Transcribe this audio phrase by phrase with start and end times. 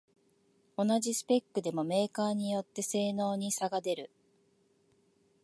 [0.77, 4.09] 同じスペックでもメーカーによって性能に差が出る